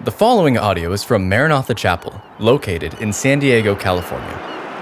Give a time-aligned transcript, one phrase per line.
[0.00, 4.30] The following audio is from Maranatha Chapel, located in San Diego, California.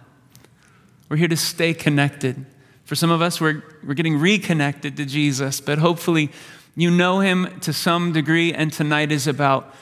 [1.09, 2.47] We're here to stay connected.
[2.85, 6.31] For some of us, we're, we're getting reconnected to Jesus, but hopefully
[6.75, 9.75] you know him to some degree, and tonight is about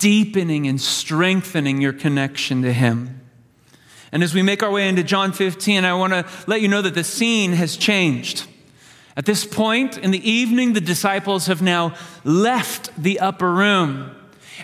[0.00, 3.20] deepening and strengthening your connection to him.
[4.12, 6.82] And as we make our way into John 15, I want to let you know
[6.82, 8.46] that the scene has changed.
[9.16, 11.94] At this point in the evening, the disciples have now
[12.24, 14.14] left the upper room.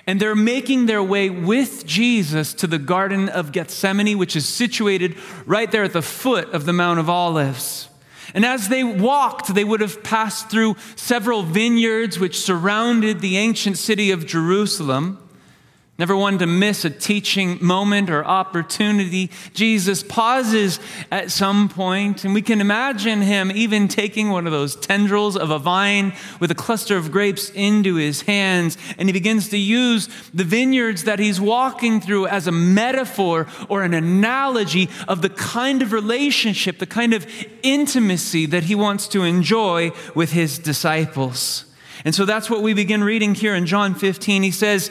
[0.06, 5.16] And they're making their way with Jesus to the Garden of Gethsemane, which is situated
[5.46, 7.88] right there at the foot of the Mount of Olives.
[8.34, 13.78] And as they walked, they would have passed through several vineyards which surrounded the ancient
[13.78, 15.18] city of Jerusalem.
[16.00, 19.30] Never one to miss a teaching moment or opportunity.
[19.52, 24.76] Jesus pauses at some point, and we can imagine him even taking one of those
[24.76, 29.50] tendrils of a vine with a cluster of grapes into his hands, and he begins
[29.50, 35.20] to use the vineyards that he's walking through as a metaphor or an analogy of
[35.20, 37.26] the kind of relationship, the kind of
[37.62, 41.66] intimacy that he wants to enjoy with his disciples.
[42.06, 44.42] And so that's what we begin reading here in John 15.
[44.42, 44.90] He says,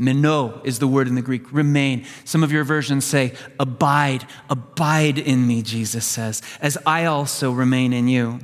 [0.00, 2.06] Meno is the word in the Greek, remain.
[2.24, 4.26] Some of your versions say, abide.
[4.48, 8.40] Abide in me, Jesus says, as I also remain in you.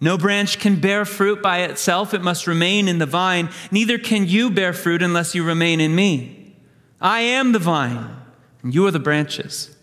[0.00, 3.50] No branch can bear fruit by itself, it must remain in the vine.
[3.70, 6.54] Neither can you bear fruit unless you remain in me.
[7.00, 8.16] I am the vine,
[8.62, 9.76] and you are the branches.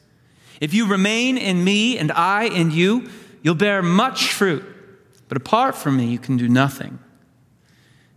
[0.59, 3.09] If you remain in me and I in you,
[3.43, 4.63] you'll bear much fruit.
[5.27, 6.99] But apart from me, you can do nothing.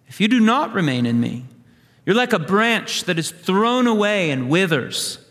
[0.08, 1.44] If you do not remain in me,
[2.10, 5.24] you're like a branch that is thrown away and withers.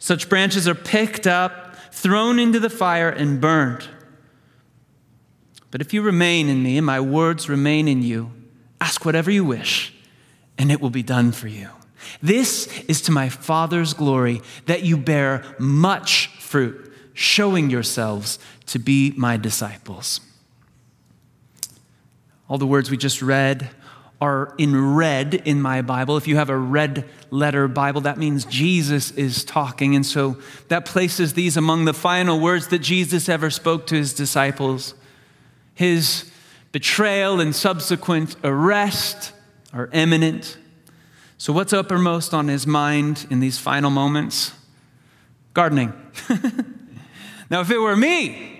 [0.00, 3.88] Such branches are picked up, thrown into the fire, and burned.
[5.70, 8.32] But if you remain in me and my words remain in you,
[8.80, 9.94] ask whatever you wish,
[10.58, 11.68] and it will be done for you.
[12.20, 19.12] This is to my Father's glory that you bear much fruit, showing yourselves to be
[19.16, 20.20] my disciples.
[22.48, 23.70] All the words we just read
[24.20, 26.16] are in red in my Bible.
[26.16, 29.94] If you have a red letter Bible, that means Jesus is talking.
[29.94, 30.38] And so
[30.68, 34.94] that places these among the final words that Jesus ever spoke to his disciples.
[35.74, 36.30] His
[36.72, 39.32] betrayal and subsequent arrest
[39.72, 40.56] are imminent.
[41.38, 44.52] So, what's uppermost on his mind in these final moments?
[45.52, 45.92] Gardening.
[47.50, 48.55] now, if it were me,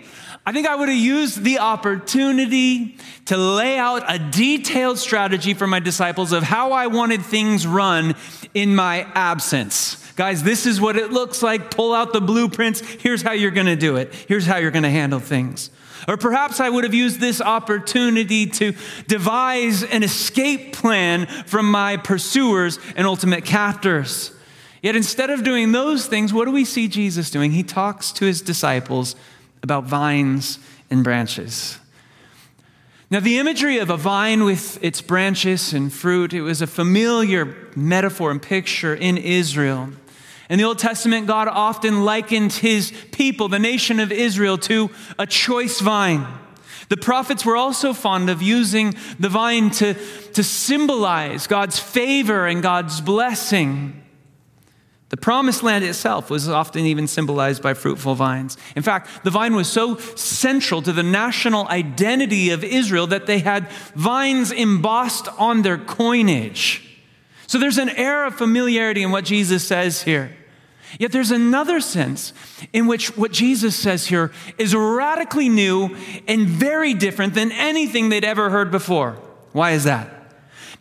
[0.49, 5.67] I think I would have used the opportunity to lay out a detailed strategy for
[5.67, 8.15] my disciples of how I wanted things run
[8.55, 9.97] in my absence.
[10.15, 11.73] Guys, this is what it looks like.
[11.73, 12.79] Pull out the blueprints.
[12.79, 14.15] Here's how you're going to do it.
[14.29, 15.69] Here's how you're going to handle things.
[16.07, 18.73] Or perhaps I would have used this opportunity to
[19.09, 24.31] devise an escape plan from my pursuers and ultimate captors.
[24.81, 27.51] Yet instead of doing those things, what do we see Jesus doing?
[27.51, 29.17] He talks to his disciples
[29.67, 30.61] about vines
[30.91, 31.81] and branches.
[33.11, 37.57] Now, the imagery of a vine with its branches and fruit, it was a familiar
[37.75, 39.91] metaphor and picture in Israel.
[40.49, 45.27] In the Old Testament, God often likened his people, the nation of Israel, to a
[45.27, 46.25] choice vine.
[46.89, 49.95] The prophets were also fond of using the vine to,
[50.35, 54.01] to symbolize God's favor and God's blessing.
[55.09, 58.57] The promised land itself was often even symbolized by fruitful vines.
[58.75, 63.39] In fact, the vine was so central to the national identity of Israel that they
[63.39, 66.83] had vines embossed on their coinage.
[67.47, 70.37] So there's an air of familiarity in what Jesus says here.
[70.99, 72.33] Yet there's another sense
[72.73, 78.25] in which what Jesus says here is radically new and very different than anything they'd
[78.25, 79.13] ever heard before.
[79.53, 80.16] Why is that?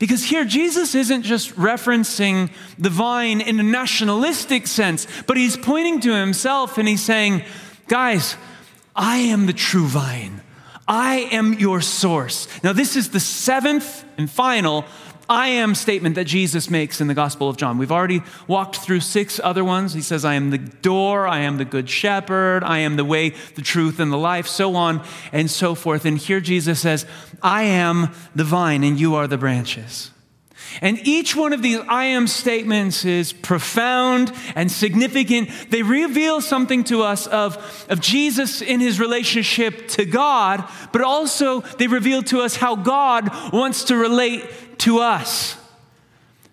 [0.05, 5.99] Because here, Jesus isn't just referencing the vine in a nationalistic sense, but he's pointing
[6.01, 7.41] to himself and he's saying,
[7.87, 8.37] Guys,
[8.95, 10.41] I am the true vine.
[10.87, 12.47] I am your source.
[12.63, 14.85] Now, this is the seventh and final
[15.29, 17.77] I am statement that Jesus makes in the Gospel of John.
[17.77, 19.93] We've already walked through six other ones.
[19.93, 23.33] He says, I am the door, I am the good shepherd, I am the way,
[23.55, 26.05] the truth, and the life, so on and so forth.
[26.05, 27.05] And here Jesus says,
[27.41, 30.11] I am the vine and you are the branches.
[30.81, 35.49] And each one of these I am statements is profound and significant.
[35.69, 41.61] They reveal something to us of, of Jesus in his relationship to God, but also
[41.61, 45.57] they reveal to us how God wants to relate to us.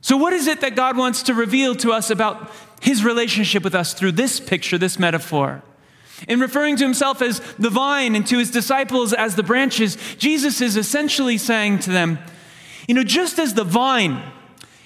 [0.01, 3.75] So, what is it that God wants to reveal to us about his relationship with
[3.75, 5.63] us through this picture, this metaphor?
[6.29, 10.61] In referring to himself as the vine and to his disciples as the branches, Jesus
[10.61, 12.19] is essentially saying to them,
[12.88, 14.23] you know, just as the vine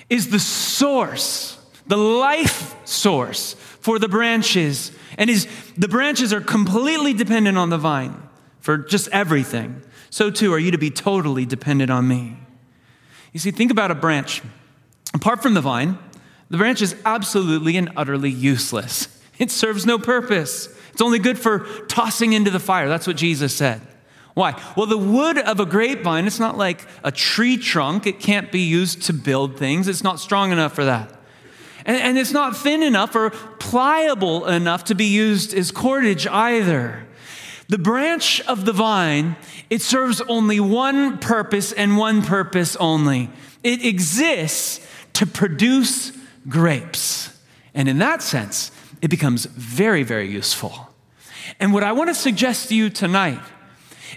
[0.08, 5.46] is the source, the life source for the branches, and is,
[5.76, 8.20] the branches are completely dependent on the vine
[8.60, 12.36] for just everything, so too are you to be totally dependent on me.
[13.32, 14.42] You see, think about a branch.
[15.14, 15.98] Apart from the vine,
[16.50, 19.22] the branch is absolutely and utterly useless.
[19.38, 20.68] It serves no purpose.
[20.92, 22.88] It's only good for tossing into the fire.
[22.88, 23.80] That's what Jesus said.
[24.36, 24.62] Why?
[24.76, 28.06] Well, the wood of a grapevine, it's not like a tree trunk.
[28.06, 31.10] It can't be used to build things, it's not strong enough for that.
[31.86, 37.06] And, and it's not thin enough or pliable enough to be used as cordage either.
[37.68, 39.36] The branch of the vine,
[39.70, 43.30] it serves only one purpose and one purpose only.
[43.64, 46.12] It exists to produce
[46.46, 47.40] grapes.
[47.72, 50.92] And in that sense, it becomes very, very useful.
[51.58, 53.40] And what I want to suggest to you tonight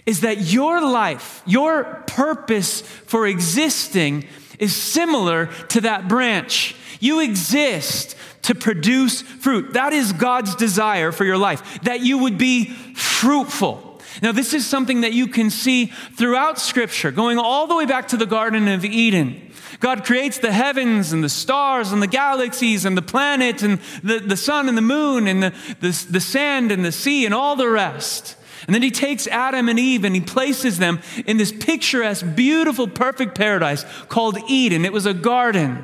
[0.06, 6.76] is that your life, your purpose for existing is similar to that branch.
[7.00, 9.74] You exist to produce fruit.
[9.74, 14.02] That is God's desire for your life, that you would be fruitful.
[14.22, 18.10] Now, this is something that you can see throughout Scripture, going all the way back
[18.10, 19.52] to the Garden of Eden.
[19.80, 24.20] God creates the heavens and the stars and the galaxies and the planet and the,
[24.20, 27.56] the sun and the moon and the, the, the sand and the sea and all
[27.56, 28.36] the rest.
[28.70, 32.88] And then he takes Adam and Eve and he places them in this picturesque, beautiful,
[32.88, 34.86] perfect paradise called Eden.
[34.86, 35.84] It was a garden.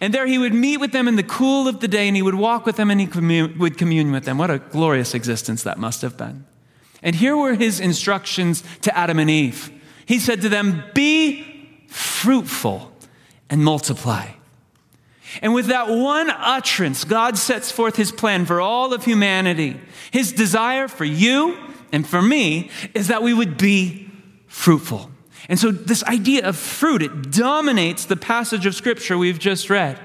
[0.00, 2.22] And there he would meet with them in the cool of the day and he
[2.22, 4.38] would walk with them and he would commune with them.
[4.38, 6.46] What a glorious existence that must have been.
[7.02, 9.72] And here were his instructions to Adam and Eve.
[10.06, 11.44] He said to them, Be
[11.88, 12.92] fruitful
[13.50, 14.28] and multiply.
[15.42, 19.80] And with that one utterance, God sets forth his plan for all of humanity.
[20.12, 24.10] His desire for you and for me is that we would be
[24.48, 25.10] fruitful.
[25.48, 30.00] And so, this idea of fruit, it dominates the passage of scripture we've just read.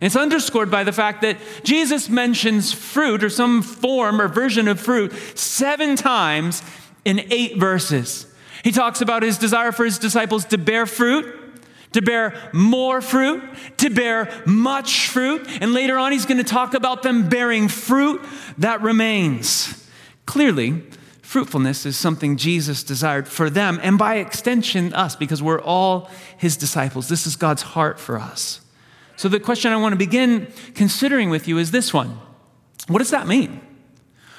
[0.00, 4.78] It's underscored by the fact that Jesus mentions fruit or some form or version of
[4.78, 6.62] fruit seven times
[7.04, 8.32] in eight verses.
[8.62, 11.26] He talks about his desire for his disciples to bear fruit,
[11.92, 13.42] to bear more fruit,
[13.78, 15.44] to bear much fruit.
[15.60, 18.24] And later on, he's going to talk about them bearing fruit
[18.58, 19.88] that remains.
[20.24, 20.84] Clearly,
[21.32, 26.58] fruitfulness is something Jesus desired for them, and by extension, us, because we're all his
[26.58, 27.08] disciples.
[27.08, 28.60] This is God's heart for us.
[29.16, 32.20] So, the question I want to begin considering with you is this one
[32.86, 33.62] What does that mean?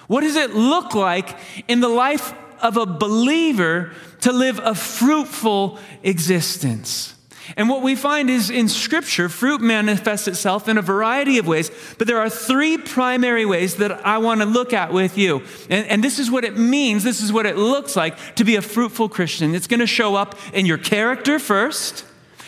[0.05, 1.35] What does it look like
[1.67, 2.31] in the life
[2.61, 3.91] of a believer
[4.21, 7.12] to live a fruitful existence?
[7.57, 11.71] And what we find is in Scripture, fruit manifests itself in a variety of ways,
[11.97, 15.43] but there are three primary ways that I want to look at with you.
[15.69, 18.55] And, and, this is what it means, this is what it looks like to be
[18.55, 19.55] a fruitful Christian.
[19.55, 22.05] It's going to show up in your character first,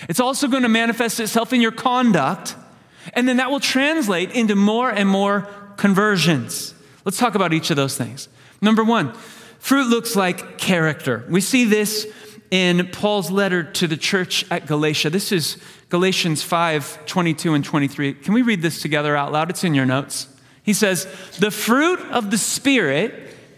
[0.07, 2.55] it's also going to manifest itself in your conduct,
[3.13, 6.73] and then that will translate into more and more conversions.
[7.03, 8.29] Let's talk about each of those things.
[8.61, 9.13] Number one,
[9.59, 11.25] fruit looks like character.
[11.29, 12.07] We see this
[12.55, 15.09] in Paul's letter to the church at Galatia.
[15.09, 15.57] This is
[15.89, 18.13] Galatians 5 22 and 23.
[18.13, 19.49] Can we read this together out loud?
[19.49, 20.29] It's in your notes.
[20.63, 21.05] He says,
[21.37, 23.13] The fruit of the Spirit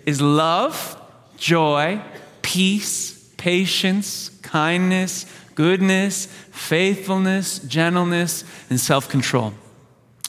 [0.08, 1.00] is love,
[1.38, 2.02] joy,
[2.42, 9.54] peace, patience, kindness, goodness, faithfulness, gentleness, and self control.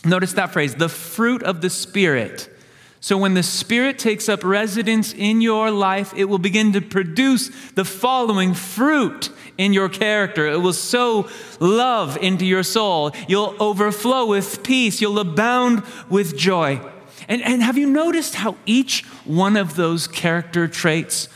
[0.04, 2.54] Notice that phrase, the fruit of the Spirit.
[3.00, 7.48] So, when the Spirit takes up residence in your life, it will begin to produce
[7.70, 10.46] the following fruit in your character.
[10.46, 11.28] It will sow
[11.60, 13.12] love into your soul.
[13.28, 15.00] You'll overflow with peace.
[15.00, 16.80] You'll abound with joy.
[17.28, 21.28] And, and have you noticed how each one of those character traits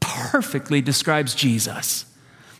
[0.00, 2.04] perfectly describes Jesus?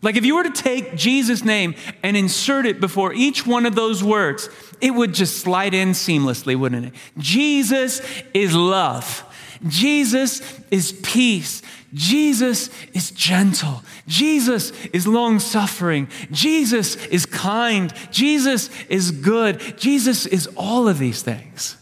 [0.02, 3.74] Like if you were to take Jesus' name and insert it before each one of
[3.74, 4.48] those words,
[4.80, 6.94] it would just slide in seamlessly, wouldn't it?
[7.18, 8.00] Jesus
[8.34, 9.24] is love.
[9.66, 11.62] Jesus is peace.
[11.94, 13.82] Jesus is gentle.
[14.06, 16.08] Jesus is long suffering.
[16.30, 17.92] Jesus is kind.
[18.10, 19.78] Jesus is good.
[19.78, 21.76] Jesus is all of these things.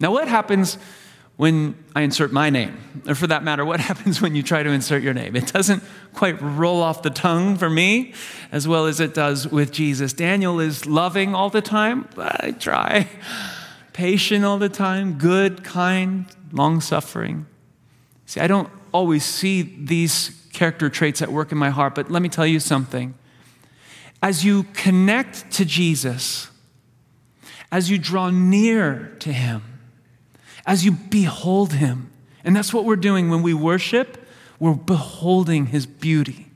[0.00, 0.78] Now, what happens
[1.36, 2.78] when I insert my name?
[3.06, 5.36] Or for that matter, what happens when you try to insert your name?
[5.36, 5.82] It doesn't
[6.14, 8.14] quite roll off the tongue for me
[8.52, 10.12] as well as it does with Jesus.
[10.12, 12.08] Daniel is loving all the time.
[12.16, 13.08] I try.
[13.92, 17.46] Patient all the time, good, kind, long suffering.
[18.26, 22.22] See, I don't always see these character traits at work in my heart, but let
[22.22, 23.14] me tell you something.
[24.22, 26.48] As you connect to Jesus,
[27.70, 29.62] as you draw near to Him,
[30.66, 32.10] as you behold Him,
[32.44, 34.26] and that's what we're doing when we worship,
[34.58, 36.46] we're beholding His beauty.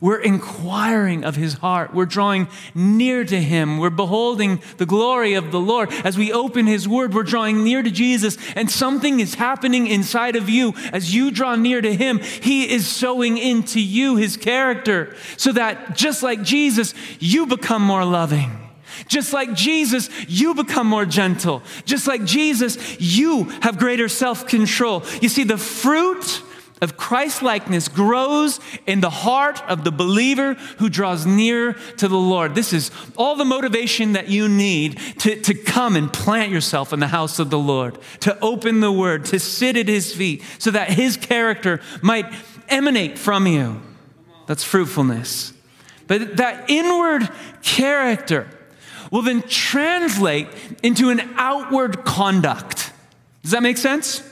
[0.00, 1.92] We're inquiring of his heart.
[1.92, 3.78] We're drawing near to him.
[3.78, 5.92] We're beholding the glory of the Lord.
[6.04, 10.36] As we open his word, we're drawing near to Jesus, and something is happening inside
[10.36, 10.74] of you.
[10.92, 15.96] As you draw near to him, he is sowing into you his character, so that
[15.96, 18.67] just like Jesus, you become more loving.
[19.08, 21.62] Just like Jesus, you become more gentle.
[21.84, 25.02] Just like Jesus, you have greater self control.
[25.20, 26.42] You see, the fruit
[26.80, 32.16] of Christ likeness grows in the heart of the believer who draws near to the
[32.16, 32.54] Lord.
[32.54, 37.00] This is all the motivation that you need to, to come and plant yourself in
[37.00, 40.70] the house of the Lord, to open the word, to sit at his feet, so
[40.70, 42.26] that his character might
[42.68, 43.80] emanate from you.
[44.46, 45.52] That's fruitfulness.
[46.06, 47.28] But that inward
[47.62, 48.48] character
[49.10, 50.48] will then translate
[50.82, 52.92] into an outward conduct.
[53.42, 54.22] Does that make sense?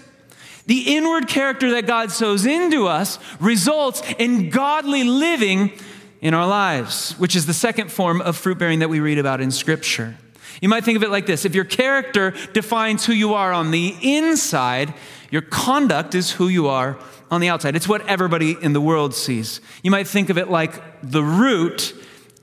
[0.66, 5.72] The inward character that God sows into us results in godly living
[6.20, 9.40] in our lives, which is the second form of fruit bearing that we read about
[9.40, 10.16] in Scripture.
[10.60, 13.70] You might think of it like this if your character defines who you are on
[13.70, 14.94] the inside,
[15.30, 16.98] your conduct is who you are
[17.30, 17.76] on the outside.
[17.76, 19.60] It's what everybody in the world sees.
[19.82, 21.94] You might think of it like the root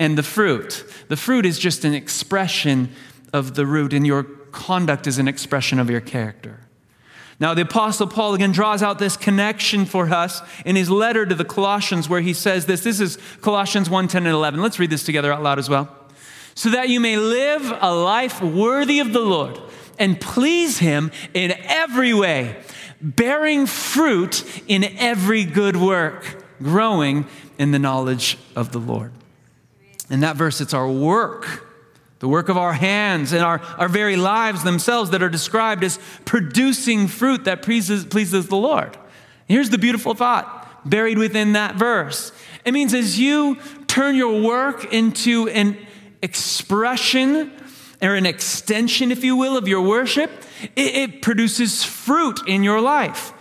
[0.03, 0.83] and the fruit.
[1.07, 2.89] The fruit is just an expression
[3.31, 6.60] of the root, and your conduct is an expression of your character.
[7.39, 11.33] Now, the Apostle Paul again draws out this connection for us in his letter to
[11.33, 12.83] the Colossians, where he says this.
[12.83, 14.62] This is Colossians 1 10 and 11.
[14.62, 15.88] Let's read this together out loud as well.
[16.53, 19.57] So that you may live a life worthy of the Lord
[19.98, 22.62] and please him in every way,
[23.01, 27.25] bearing fruit in every good work, growing
[27.57, 29.13] in the knowledge of the Lord.
[30.10, 31.69] In that verse, it's our work
[32.24, 36.00] the work of our hands and our, our very lives themselves that are described as
[36.24, 38.98] producing fruit that pleases, pleases the Lord.
[39.45, 42.31] Here's the beautiful thought buried within that verse
[42.63, 43.57] it means as you
[43.88, 45.77] turn your work into an
[46.22, 47.51] expression
[48.01, 50.31] or an extension, if you will, of your worship,
[50.77, 53.33] it, it produces fruit in your life.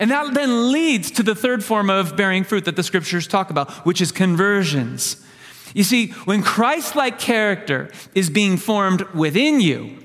[0.00, 3.50] And that then leads to the third form of bearing fruit that the scriptures talk
[3.50, 5.22] about, which is conversions.
[5.74, 9.98] You see, when Christ like character is being formed within you,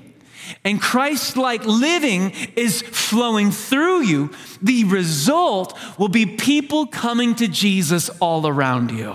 [0.64, 7.48] and Christ like living is flowing through you, the result will be people coming to
[7.48, 9.14] Jesus all around you.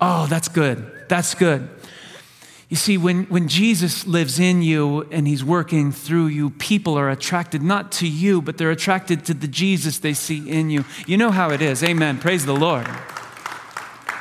[0.00, 0.90] Oh, that's good.
[1.08, 1.68] That's good.
[2.68, 7.08] You see, when, when Jesus lives in you and he's working through you, people are
[7.08, 10.84] attracted not to you, but they're attracted to the Jesus they see in you.
[11.06, 11.84] You know how it is.
[11.84, 12.18] Amen.
[12.18, 12.88] Praise the Lord.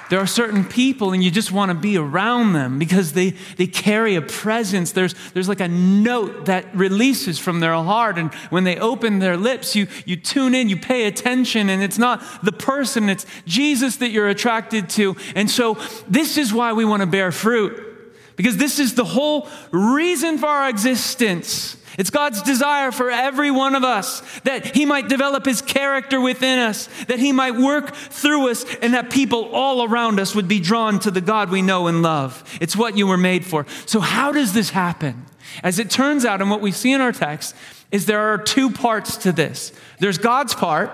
[0.09, 3.67] There are certain people, and you just want to be around them because they, they
[3.67, 4.91] carry a presence.
[4.91, 8.17] There's, there's like a note that releases from their heart.
[8.17, 11.97] And when they open their lips, you, you tune in, you pay attention, and it's
[11.97, 15.15] not the person, it's Jesus that you're attracted to.
[15.35, 17.93] And so, this is why we want to bear fruit
[18.35, 21.77] because this is the whole reason for our existence.
[21.97, 26.59] It's God's desire for every one of us that He might develop His character within
[26.59, 30.59] us, that He might work through us, and that people all around us would be
[30.59, 32.43] drawn to the God we know and love.
[32.59, 33.65] It's what you were made for.
[33.85, 35.25] So, how does this happen?
[35.61, 37.55] As it turns out, and what we see in our text,
[37.91, 40.91] is there are two parts to this there's God's part,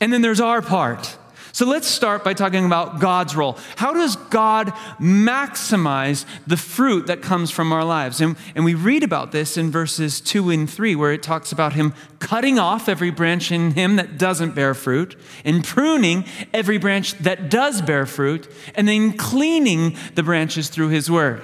[0.00, 1.16] and then there's our part.
[1.54, 3.58] So let's start by talking about God's role.
[3.76, 4.68] How does God
[4.98, 8.22] maximize the fruit that comes from our lives?
[8.22, 11.74] And, and we read about this in verses 2 and 3, where it talks about
[11.74, 17.18] Him cutting off every branch in Him that doesn't bear fruit, and pruning every branch
[17.18, 21.42] that does bear fruit, and then cleaning the branches through His word.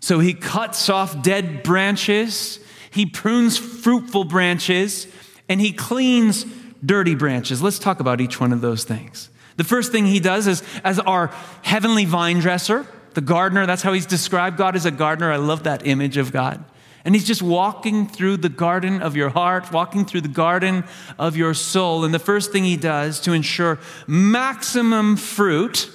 [0.00, 5.06] So He cuts off dead branches, He prunes fruitful branches,
[5.50, 6.46] and He cleans
[6.84, 7.62] dirty branches.
[7.62, 9.30] Let's talk about each one of those things.
[9.56, 11.32] The first thing he does is, as our
[11.62, 15.32] heavenly vine dresser, the gardener, that's how he's described God as a gardener.
[15.32, 16.64] I love that image of God.
[17.04, 20.84] And he's just walking through the garden of your heart, walking through the garden
[21.18, 22.04] of your soul.
[22.04, 25.90] And the first thing he does to ensure maximum fruit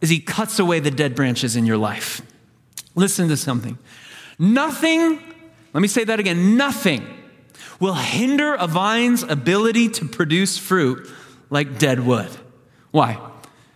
[0.00, 2.22] is he cuts away the dead branches in your life.
[2.94, 3.78] Listen to something.
[4.38, 5.18] Nothing,
[5.72, 7.06] let me say that again, nothing
[7.82, 11.10] will hinder a vine's ability to produce fruit
[11.50, 12.30] like dead wood.
[12.92, 13.18] Why?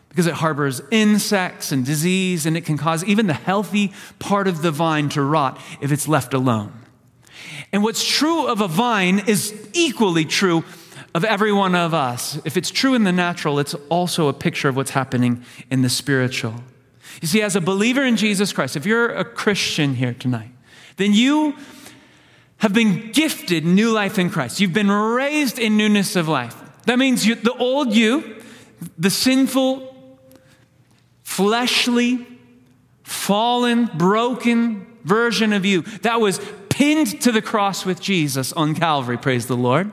[0.08, 4.62] Because it harbors insects and disease, and it can cause even the healthy part of
[4.62, 6.72] the vine to rot if it's left alone.
[7.72, 10.62] And what's true of a vine is equally true
[11.12, 12.38] of every one of us.
[12.44, 15.90] If it's true in the natural, it's also a picture of what's happening in the
[15.90, 16.54] spiritual.
[17.20, 20.52] You see, as a believer in Jesus Christ, if you're a Christian here tonight,
[20.96, 21.56] then you
[22.58, 24.60] have been gifted new life in Christ.
[24.60, 26.56] You've been raised in newness of life.
[26.84, 28.42] That means you, the old you,
[28.98, 29.94] the sinful,
[31.22, 32.26] fleshly,
[33.02, 39.16] fallen, broken version of you that was pinned to the cross with Jesus on Calvary,
[39.16, 39.92] praise the Lord.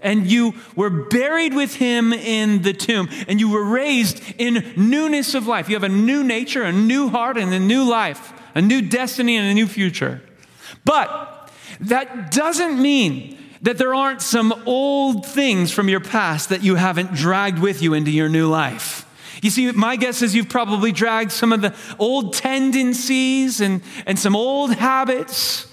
[0.00, 5.34] And you were buried with him in the tomb, and you were raised in newness
[5.34, 5.68] of life.
[5.68, 9.36] You have a new nature, a new heart, and a new life, a new destiny,
[9.36, 10.20] and a new future.
[10.84, 11.33] But
[11.80, 17.14] that doesn't mean that there aren't some old things from your past that you haven't
[17.14, 19.06] dragged with you into your new life.
[19.42, 24.18] You see, my guess is you've probably dragged some of the old tendencies and, and
[24.18, 25.66] some old habits,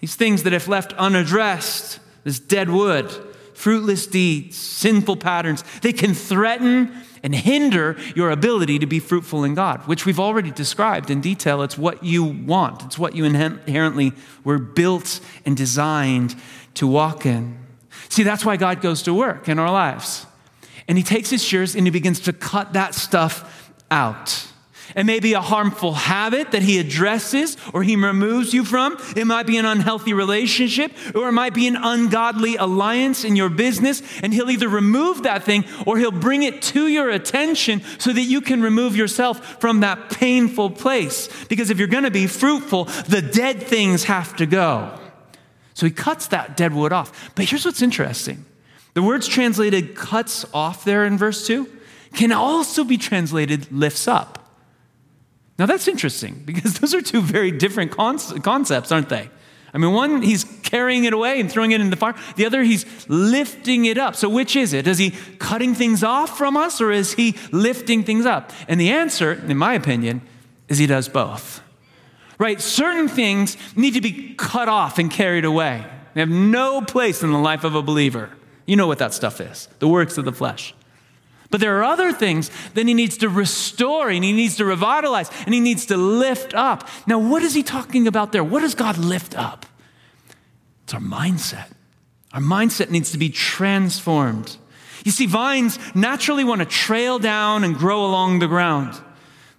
[0.00, 3.10] these things that, if left unaddressed, this dead wood,
[3.54, 9.54] fruitless deeds, sinful patterns, they can threaten and hinder your ability to be fruitful in
[9.54, 11.62] God, which we've already described in detail.
[11.62, 14.12] It's what you want, it's what you inherently
[14.44, 16.34] were built and designed
[16.74, 17.58] to walk in.
[18.08, 20.26] See, that's why God goes to work in our lives.
[20.88, 24.49] And He takes His shears and He begins to cut that stuff out.
[24.96, 28.96] It may be a harmful habit that he addresses or he removes you from.
[29.16, 33.48] It might be an unhealthy relationship or it might be an ungodly alliance in your
[33.48, 34.02] business.
[34.22, 38.22] And he'll either remove that thing or he'll bring it to your attention so that
[38.22, 41.28] you can remove yourself from that painful place.
[41.46, 44.98] Because if you're going to be fruitful, the dead things have to go.
[45.74, 47.30] So he cuts that dead wood off.
[47.34, 48.44] But here's what's interesting
[48.94, 51.70] the words translated cuts off there in verse 2
[52.14, 54.39] can also be translated lifts up.
[55.60, 59.30] Now that's interesting because those are two very different concepts, aren't they?
[59.74, 62.14] I mean, one, he's carrying it away and throwing it in the fire.
[62.34, 64.16] The other, he's lifting it up.
[64.16, 64.88] So, which is it?
[64.88, 68.52] Is he cutting things off from us or is he lifting things up?
[68.68, 70.22] And the answer, in my opinion,
[70.68, 71.62] is he does both.
[72.38, 72.58] Right?
[72.58, 75.84] Certain things need to be cut off and carried away.
[76.14, 78.30] They have no place in the life of a believer.
[78.64, 80.74] You know what that stuff is the works of the flesh.
[81.50, 85.30] But there are other things that he needs to restore and he needs to revitalize
[85.44, 86.88] and he needs to lift up.
[87.06, 88.44] Now, what is he talking about there?
[88.44, 89.66] What does God lift up?
[90.84, 91.72] It's our mindset.
[92.32, 94.56] Our mindset needs to be transformed.
[95.04, 99.00] You see, vines naturally want to trail down and grow along the ground.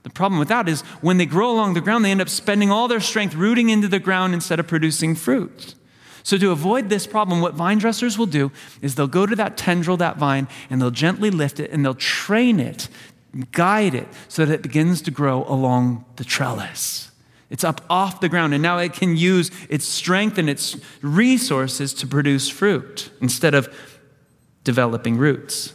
[0.03, 2.71] The problem with that is when they grow along the ground, they end up spending
[2.71, 5.75] all their strength rooting into the ground instead of producing fruit.
[6.23, 9.57] So, to avoid this problem, what vine dressers will do is they'll go to that
[9.57, 12.89] tendril, that vine, and they'll gently lift it and they'll train it,
[13.51, 17.11] guide it, so that it begins to grow along the trellis.
[17.49, 21.93] It's up off the ground, and now it can use its strength and its resources
[21.95, 23.73] to produce fruit instead of
[24.63, 25.73] developing roots.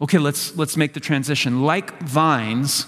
[0.00, 1.62] Okay, let's, let's make the transition.
[1.62, 2.86] Like vines,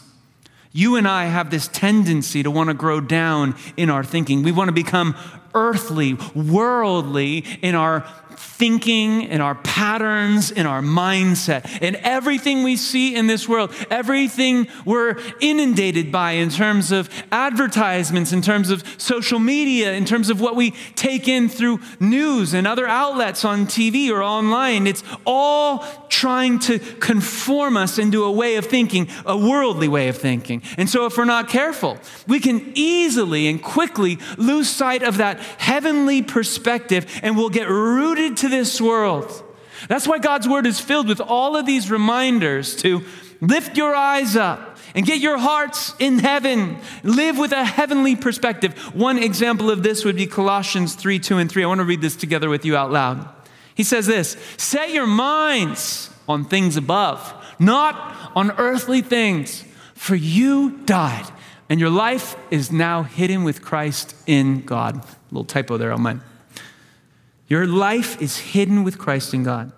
[0.76, 4.42] you and I have this tendency to want to grow down in our thinking.
[4.42, 5.14] We want to become
[5.54, 8.04] earthly, worldly in our
[8.38, 11.78] thinking, in our patterns, in our mindset.
[11.80, 18.32] And everything we see in this world, everything we're inundated by in terms of advertisements,
[18.32, 22.66] in terms of social media, in terms of what we take in through news and
[22.66, 28.56] other outlets on TV or online, it's all trying to conform us into a way
[28.56, 30.62] of thinking, a worldly way of thinking.
[30.78, 35.38] And so if we're not careful, we can easily and quickly lose sight of that
[35.58, 39.42] heavenly perspective and we'll get rooted to this world.
[39.88, 43.02] That's why God's word is filled with all of these reminders to
[43.40, 46.78] lift your eyes up and get your hearts in heaven.
[47.02, 48.78] Live with a heavenly perspective.
[48.94, 51.64] One example of this would be Colossians 3 2 and 3.
[51.64, 53.28] I want to read this together with you out loud.
[53.74, 60.78] He says this Set your minds on things above, not on earthly things, for you
[60.84, 61.26] died,
[61.68, 64.96] and your life is now hidden with Christ in God.
[64.96, 66.22] A little typo there on mine.
[67.48, 69.72] Your life is hidden with Christ in God.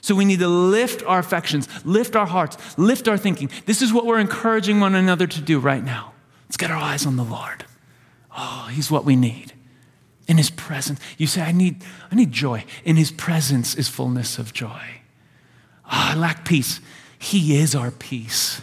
[0.00, 3.50] So we need to lift our affections, lift our hearts, lift our thinking.
[3.66, 6.12] This is what we're encouraging one another to do right now.
[6.46, 7.64] Let's get our eyes on the Lord.
[8.36, 9.52] Oh, He's what we need.
[10.28, 11.00] In his presence.
[11.18, 12.64] You say, I need, I need joy.
[12.84, 15.00] In his presence is fullness of joy.
[15.84, 16.80] Oh, I lack peace.
[17.18, 18.62] He is our peace.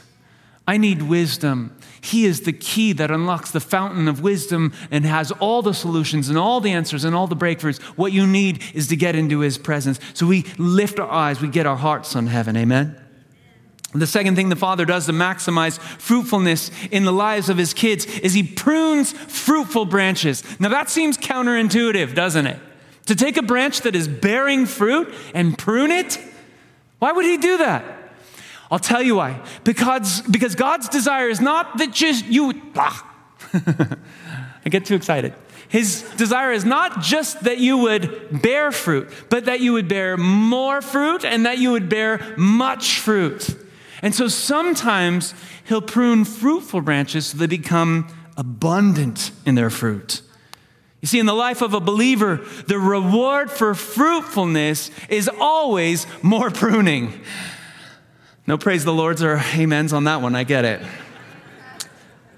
[0.67, 1.75] I need wisdom.
[2.01, 6.29] He is the key that unlocks the fountain of wisdom and has all the solutions
[6.29, 7.81] and all the answers and all the breakthroughs.
[7.97, 9.99] What you need is to get into His presence.
[10.13, 12.55] So we lift our eyes, we get our hearts on heaven.
[12.55, 12.99] Amen.
[13.93, 18.05] The second thing the father does to maximize fruitfulness in the lives of his kids
[18.05, 20.43] is he prunes fruitful branches.
[20.59, 22.59] Now that seems counterintuitive, doesn't it?
[23.07, 26.19] To take a branch that is bearing fruit and prune it?
[26.99, 27.83] Why would he do that?
[28.71, 29.41] I'll tell you why.
[29.63, 33.05] Because, because God's desire is not that just you, ah,
[33.53, 35.33] I get too excited.
[35.69, 40.17] His desire is not just that you would bear fruit, but that you would bear
[40.17, 43.55] more fruit and that you would bear much fruit.
[44.01, 45.33] And so sometimes
[45.65, 50.21] he'll prune fruitful branches so they become abundant in their fruit.
[51.01, 56.49] You see, in the life of a believer, the reward for fruitfulness is always more
[56.49, 57.21] pruning.
[58.49, 60.81] No praise the Lord's or amens on that one, I get it.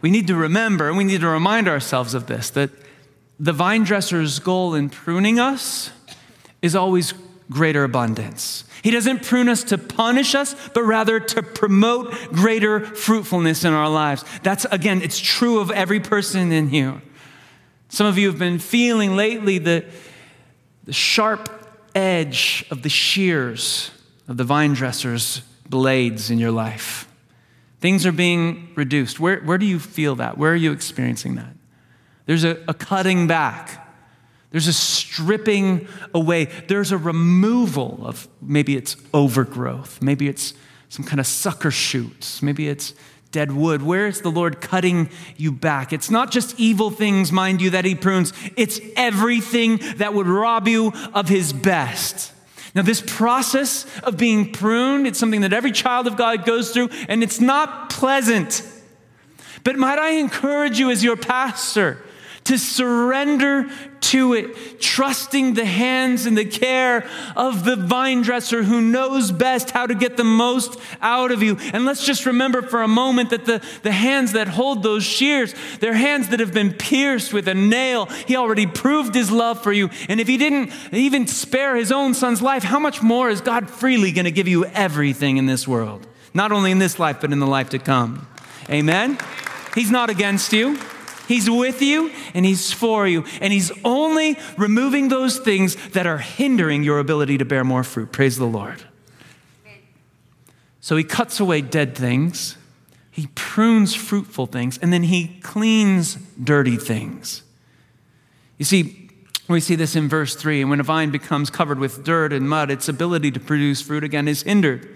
[0.01, 2.69] We need to remember and we need to remind ourselves of this that
[3.39, 5.89] the vine dresser's goal in pruning us
[6.61, 7.13] is always
[7.49, 8.65] greater abundance.
[8.83, 13.89] He doesn't prune us to punish us, but rather to promote greater fruitfulness in our
[13.89, 14.25] lives.
[14.43, 17.01] That's, again, it's true of every person in here.
[17.87, 19.85] Some of you have been feeling lately the,
[20.83, 21.49] the sharp
[21.95, 23.91] edge of the shears
[24.27, 27.07] of the vine dresser's blades in your life.
[27.79, 29.19] Things are being reduced.
[29.19, 30.37] Where, where do you feel that?
[30.37, 31.55] Where are you experiencing that?
[32.27, 33.87] There's a, a cutting back.
[34.51, 36.45] There's a stripping away.
[36.67, 39.99] There's a removal of maybe it's overgrowth.
[40.01, 40.53] Maybe it's
[40.89, 42.43] some kind of sucker shoots.
[42.43, 42.93] Maybe it's
[43.31, 43.81] dead wood?
[43.81, 45.93] Where is the Lord cutting you back?
[45.93, 50.67] It's not just evil things, mind you, that He prunes, it's everything that would rob
[50.67, 52.33] you of His best.
[52.73, 56.89] Now, this process of being pruned, it's something that every child of God goes through,
[57.09, 58.63] and it's not pleasant.
[59.63, 62.01] But might I encourage you as your pastor
[62.45, 63.69] to surrender
[64.01, 69.71] to it, trusting the hands and the care of the vine dresser who knows best
[69.71, 71.57] how to get the most out of you.
[71.71, 75.53] And let's just remember for a moment that the, the hands that hold those shears,
[75.79, 78.05] they're hands that have been pierced with a nail.
[78.05, 79.89] He already proved his love for you.
[80.09, 83.69] And if he didn't even spare his own son's life, how much more is God
[83.69, 86.05] freely going to give you everything in this world?
[86.33, 88.27] Not only in this life, but in the life to come.
[88.69, 89.17] Amen?
[89.75, 90.77] He's not against you.
[91.31, 93.23] He's with you and He's for you.
[93.39, 98.11] And He's only removing those things that are hindering your ability to bear more fruit.
[98.11, 98.83] Praise the Lord.
[100.81, 102.57] So He cuts away dead things,
[103.11, 107.43] He prunes fruitful things, and then He cleans dirty things.
[108.57, 109.09] You see,
[109.47, 110.61] we see this in verse 3.
[110.61, 114.03] And when a vine becomes covered with dirt and mud, its ability to produce fruit
[114.03, 114.87] again is hindered.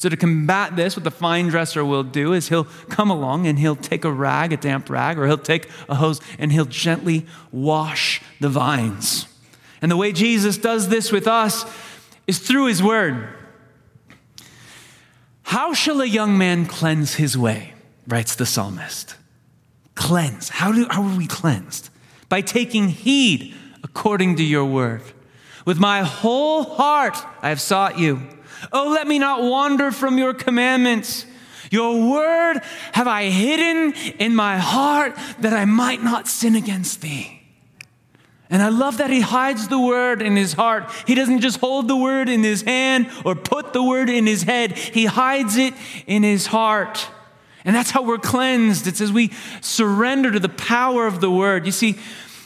[0.00, 3.58] So, to combat this, what the vine dresser will do is he'll come along and
[3.58, 7.26] he'll take a rag, a damp rag, or he'll take a hose and he'll gently
[7.52, 9.26] wash the vines.
[9.82, 11.66] And the way Jesus does this with us
[12.26, 13.28] is through his word.
[15.42, 17.74] How shall a young man cleanse his way?
[18.08, 19.16] writes the psalmist.
[19.94, 20.48] Cleanse.
[20.48, 21.90] How, do, how are we cleansed?
[22.30, 25.02] By taking heed according to your word.
[25.66, 28.26] With my whole heart I have sought you.
[28.72, 31.26] Oh, let me not wander from your commandments.
[31.70, 32.60] Your word
[32.92, 37.40] have I hidden in my heart that I might not sin against thee.
[38.50, 40.90] And I love that he hides the word in his heart.
[41.06, 44.42] He doesn't just hold the word in his hand or put the word in his
[44.42, 45.72] head, he hides it
[46.06, 47.06] in his heart.
[47.64, 48.86] And that's how we're cleansed.
[48.86, 51.66] It's as we surrender to the power of the word.
[51.66, 51.98] You see,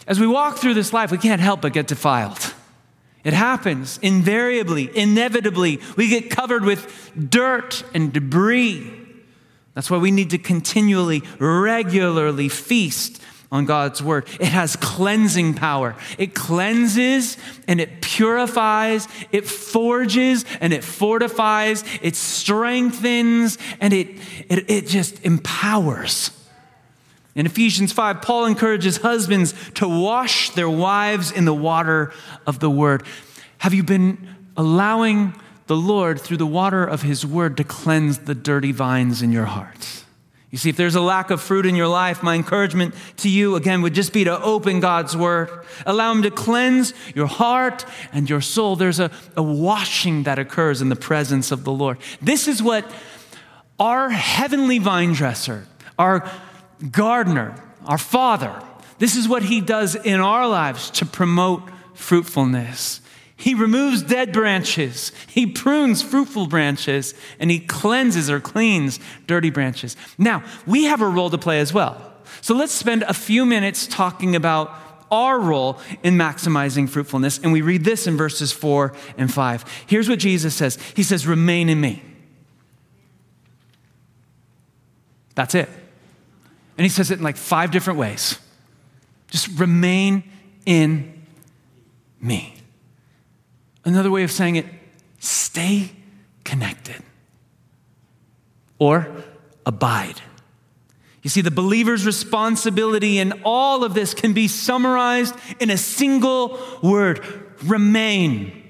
[0.07, 2.53] as we walk through this life, we can't help but get defiled.
[3.25, 5.81] It happens invariably, inevitably.
[5.97, 8.93] We get covered with dirt and debris.
[9.73, 14.29] That's why we need to continually, regularly feast on God's word.
[14.41, 15.97] It has cleansing power.
[16.19, 24.09] It cleanses and it purifies, it forges and it fortifies, it strengthens and it,
[24.49, 26.31] it, it just empowers.
[27.35, 32.13] In Ephesians 5, Paul encourages husbands to wash their wives in the water
[32.47, 33.03] of the word.
[33.59, 35.35] Have you been allowing
[35.67, 39.47] the Lord, through the water of his word, to cleanse the dirty vines in your
[39.47, 40.05] heart?
[40.55, 43.57] You see, if there's a lack of fruit in your life, my encouragement to you,
[43.57, 45.51] again, would just be to open God's word.
[45.85, 48.77] Allow him to cleanse your heart and your soul.
[48.77, 51.99] There's a, a washing that occurs in the presence of the Lord.
[52.23, 52.89] This is what
[53.81, 55.67] our heavenly vine dresser,
[55.99, 56.31] our
[56.91, 57.55] gardener,
[57.87, 58.63] our Father,
[58.99, 61.63] This is what he does in our lives to promote
[61.95, 63.01] fruitfulness.
[63.37, 69.97] He removes dead branches, he prunes fruitful branches, and he cleanses or cleans dirty branches.
[70.17, 72.13] Now, we have a role to play as well.
[72.41, 74.73] So let's spend a few minutes talking about
[75.11, 77.39] our role in maximizing fruitfulness.
[77.39, 79.65] And we read this in verses four and five.
[79.87, 82.03] Here's what Jesus says He says, Remain in me.
[85.35, 85.69] That's it.
[86.77, 88.39] And he says it in like five different ways.
[89.31, 90.25] Just remain
[90.67, 91.23] in
[92.21, 92.55] me.
[93.85, 94.67] Another way of saying it,
[95.19, 95.91] stay
[96.45, 97.03] connected
[98.79, 99.25] or
[99.67, 100.21] abide.
[101.23, 106.61] You see, the believer's responsibility in all of this can be summarized in a single
[106.83, 107.25] word
[107.65, 108.63] remain.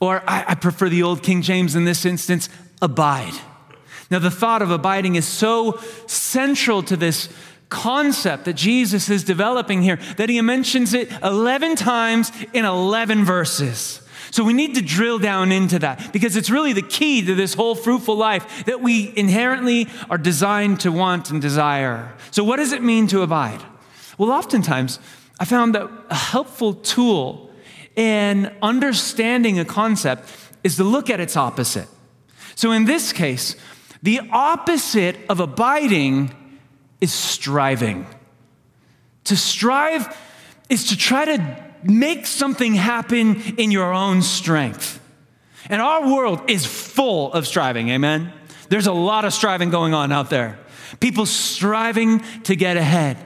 [0.00, 2.48] Or I, I, prefer the old King James in this instance
[2.80, 3.34] abide.
[4.14, 7.28] Now, the thought of abiding is so central to this
[7.68, 14.02] concept that Jesus is developing here that he mentions it 11 times in 11 verses.
[14.30, 17.54] So we need to drill down into that because it's really the key to this
[17.54, 22.14] whole fruitful life that we inherently are designed to want and desire.
[22.30, 23.64] So, what does it mean to abide?
[24.16, 25.00] Well, oftentimes
[25.40, 27.50] I found that a helpful tool
[27.96, 30.28] in understanding a concept
[30.62, 31.88] is to look at its opposite.
[32.54, 33.56] So, in this case,
[34.04, 36.30] the opposite of abiding
[37.00, 38.06] is striving.
[39.24, 40.14] To strive
[40.68, 45.00] is to try to make something happen in your own strength.
[45.70, 48.30] And our world is full of striving, amen?
[48.68, 50.58] There's a lot of striving going on out there.
[51.00, 53.16] People striving to get ahead,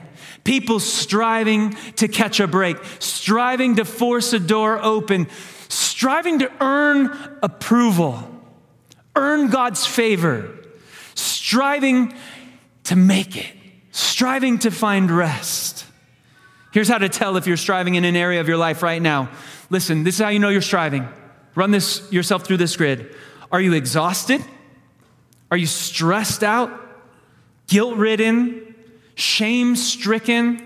[0.45, 5.27] people striving to catch a break, striving to force a door open,
[5.67, 8.23] striving to earn approval,
[9.17, 10.55] earn God's favor,
[11.49, 12.13] striving
[12.83, 13.51] to make it,
[13.89, 15.83] striving to find rest.
[16.71, 19.31] Here's how to tell if you're striving in an area of your life right now.
[19.71, 21.07] Listen, this is how you know you're striving.
[21.55, 23.15] Run this yourself through this grid.
[23.51, 24.41] Are you exhausted?
[25.49, 26.69] Are you stressed out?
[27.65, 28.75] Guilt ridden?
[29.15, 30.63] Shame stricken?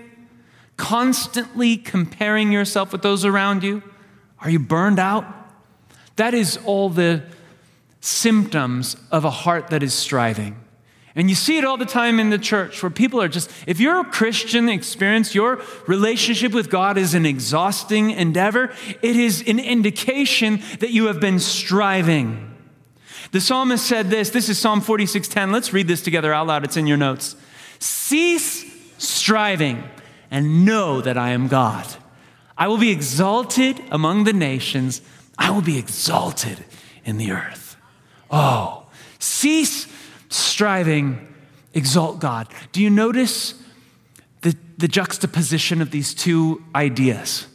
[0.76, 3.82] Constantly comparing yourself with those around you?
[4.40, 5.24] Are you burned out?
[6.16, 7.22] That is all the
[8.02, 10.60] symptoms of a heart that is striving.
[11.16, 13.78] And you see it all the time in the church where people are just, if
[13.78, 19.60] you're a Christian experience, your relationship with God is an exhausting endeavor, it is an
[19.60, 22.52] indication that you have been striving.
[23.30, 25.52] The psalmist said this, this is Psalm 46:10.
[25.52, 26.64] Let's read this together out loud.
[26.64, 27.36] It's in your notes.
[27.78, 28.64] Cease
[28.98, 29.84] striving
[30.30, 31.86] and know that I am God.
[32.56, 35.00] I will be exalted among the nations.
[35.38, 36.64] I will be exalted
[37.04, 37.76] in the earth.
[38.30, 38.86] Oh,
[39.18, 39.86] cease
[40.34, 41.26] striving,
[41.72, 42.48] exalt God.
[42.72, 43.54] Do you notice
[44.42, 47.46] the, the juxtaposition of these two ideas?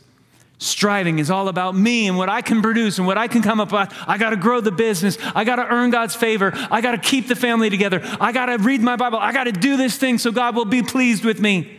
[0.61, 3.61] Striving is all about me and what I can produce and what I can come
[3.61, 3.93] up with.
[4.05, 5.17] I got to grow the business.
[5.33, 6.51] I got to earn God's favor.
[6.69, 8.01] I got to keep the family together.
[8.19, 9.19] I got to read my Bible.
[9.19, 11.77] I got to do this thing so God will be pleased with me.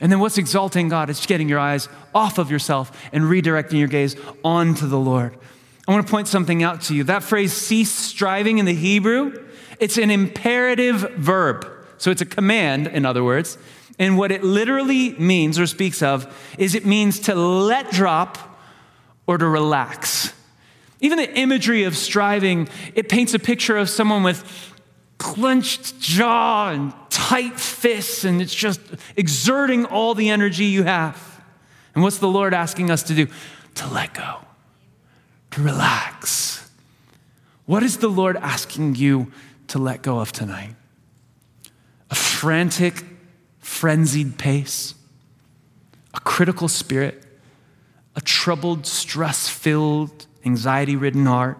[0.00, 3.88] And then what's exalting God is getting your eyes off of yourself and redirecting your
[3.88, 5.36] gaze onto the Lord.
[5.86, 7.04] I want to point something out to you.
[7.04, 9.44] That phrase, cease striving in the Hebrew,
[9.80, 11.66] it's an imperative verb.
[11.98, 13.58] So it's a command, in other words.
[13.98, 18.38] And what it literally means or speaks of is it means to let drop
[19.26, 20.32] or to relax.
[21.00, 24.72] Even the imagery of striving, it paints a picture of someone with
[25.18, 28.80] clenched jaw and tight fists, and it's just
[29.16, 31.42] exerting all the energy you have.
[31.94, 33.28] And what's the Lord asking us to do?
[33.76, 34.38] To let go,
[35.52, 36.68] to relax.
[37.66, 39.32] What is the Lord asking you
[39.74, 40.76] to let go of tonight?
[42.08, 43.04] A frantic,
[43.58, 44.94] frenzied pace,
[46.14, 47.26] a critical spirit,
[48.14, 51.58] a troubled, stress filled, anxiety ridden heart.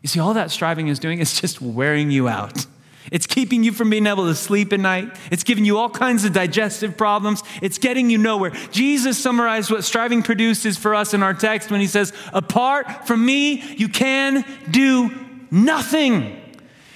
[0.00, 2.66] You see, all that striving is doing is just wearing you out.
[3.12, 5.16] It's keeping you from being able to sleep at night.
[5.30, 7.44] It's giving you all kinds of digestive problems.
[7.62, 8.50] It's getting you nowhere.
[8.72, 13.24] Jesus summarized what striving produces for us in our text when he says, Apart from
[13.24, 15.12] me, you can do
[15.48, 16.41] nothing.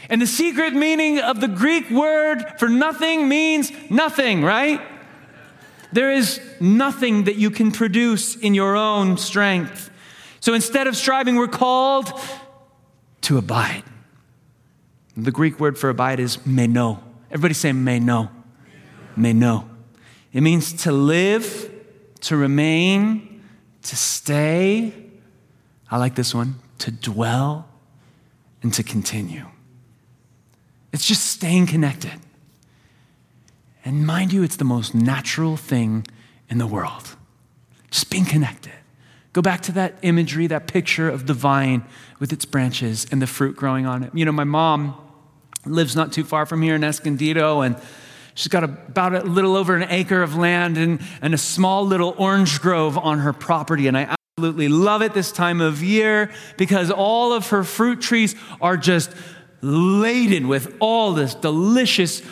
[0.08, 4.80] And the secret meaning of the Greek word for nothing means nothing, right?
[5.92, 9.90] There is nothing that you can produce in your own strength.
[10.40, 12.12] So instead of striving, we're called
[13.22, 13.82] to abide.
[15.16, 17.02] The Greek word for abide is meno.
[17.30, 18.30] Everybody say meno.
[19.16, 19.68] Meno.
[20.32, 21.72] It means to live,
[22.20, 23.42] to remain,
[23.82, 24.92] to stay.
[25.90, 27.66] I like this one to dwell
[28.62, 29.46] and to continue.
[30.96, 32.14] It's just staying connected.
[33.84, 36.06] And mind you, it's the most natural thing
[36.48, 37.16] in the world.
[37.90, 38.72] Just being connected.
[39.34, 41.84] Go back to that imagery, that picture of the vine
[42.18, 44.14] with its branches and the fruit growing on it.
[44.14, 44.96] You know, my mom
[45.66, 47.78] lives not too far from here in Escondido, and
[48.32, 52.14] she's got about a little over an acre of land and, and a small little
[52.16, 53.86] orange grove on her property.
[53.86, 58.34] And I absolutely love it this time of year because all of her fruit trees
[58.62, 59.10] are just
[59.66, 62.22] laden with all this delicious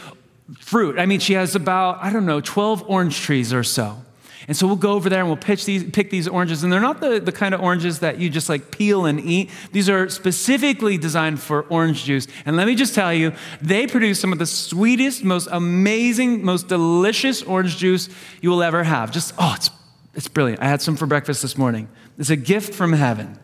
[0.59, 0.99] fruit.
[0.99, 3.99] I mean, she has about, I don't know, 12 orange trees or so.
[4.47, 6.63] And so we'll go over there and we'll pitch these, pick these oranges.
[6.63, 9.51] And they're not the, the kind of oranges that you just like peel and eat.
[9.73, 12.27] These are specifically designed for orange juice.
[12.45, 16.69] And let me just tell you, they produce some of the sweetest, most amazing, most
[16.69, 18.11] delicious orange juice
[18.43, 19.11] you will ever have.
[19.11, 19.71] Just, oh, it's,
[20.15, 20.61] it's brilliant.
[20.61, 21.89] I had some for breakfast this morning.
[22.19, 23.39] It's a gift from heaven.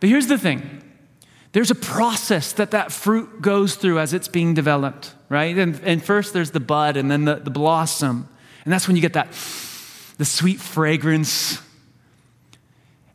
[0.00, 0.81] But here's the thing
[1.52, 5.56] there's a process that that fruit goes through as it's being developed, right?
[5.56, 8.28] And, and first there's the bud and then the, the blossom.
[8.64, 9.28] And that's when you get that,
[10.16, 11.60] the sweet fragrance.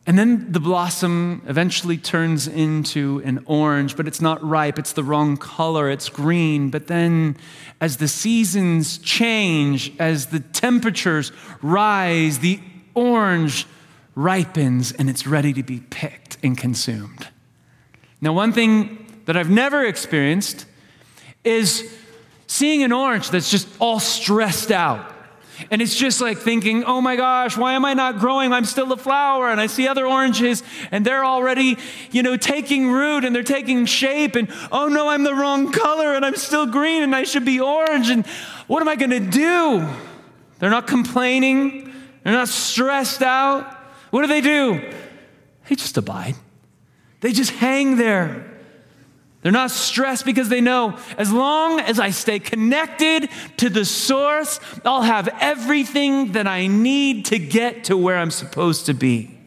[0.06, 4.78] And then the blossom eventually turns into an orange, but it's not ripe.
[4.78, 5.90] It's the wrong color.
[5.90, 6.70] It's green.
[6.70, 7.36] But then,
[7.80, 12.60] as the seasons change, as the temperatures rise, the
[12.94, 13.66] orange
[14.14, 17.28] ripens and it's ready to be picked and consumed.
[18.20, 20.66] Now, one thing that I've never experienced
[21.44, 21.94] is
[22.46, 25.14] seeing an orange that's just all stressed out.
[25.70, 28.52] And it's just like thinking, oh my gosh, why am I not growing?
[28.52, 29.50] I'm still a flower.
[29.50, 31.78] And I see other oranges and they're already,
[32.12, 34.36] you know, taking root and they're taking shape.
[34.36, 37.60] And oh no, I'm the wrong color and I'm still green and I should be
[37.60, 38.08] orange.
[38.08, 38.24] And
[38.68, 39.88] what am I going to do?
[40.58, 43.74] They're not complaining, they're not stressed out.
[44.10, 44.92] What do they do?
[45.68, 46.34] They just abide.
[47.20, 48.44] They just hang there.
[49.42, 53.28] They're not stressed because they know as long as I stay connected
[53.58, 58.86] to the source, I'll have everything that I need to get to where I'm supposed
[58.86, 59.38] to be.